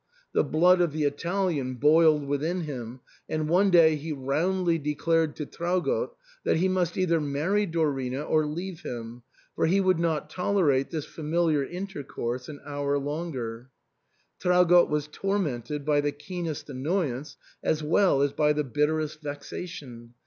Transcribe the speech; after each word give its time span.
The 0.33 0.43
blood 0.43 0.81
of 0.81 0.93
the 0.93 1.03
Italian 1.03 1.75
boiled 1.75 2.25
within 2.25 2.61
him, 2.61 3.01
and 3.29 3.47
one 3.47 3.69
day 3.69 3.97
he 3.97 4.11
roundly 4.11 4.79
declared 4.79 5.35
to 5.35 5.45
Traugott 5.45 6.09
that 6.43 6.55
he 6.57 6.67
must 6.67 6.97
either 6.97 7.21
marry 7.21 7.67
Dorina 7.67 8.23
or 8.27 8.47
leave 8.47 8.81
him, 8.81 9.21
for 9.55 9.67
he 9.67 9.79
would 9.79 9.99
not 9.99 10.27
tolerate 10.27 10.89
this 10.89 11.05
familiar 11.05 11.63
intercourse 11.63 12.49
an 12.49 12.61
hour 12.65 12.97
longer. 12.97 13.69
Traugott 14.39 14.89
was 14.89 15.07
tormented 15.07 15.85
by 15.85 16.01
the 16.01 16.11
keenest 16.11 16.67
annoyance 16.67 17.37
as 17.63 17.83
well 17.83 18.23
as 18.23 18.33
by 18.33 18.53
the 18.53 18.63
bitterest 18.63 19.21
vexation. 19.21 20.15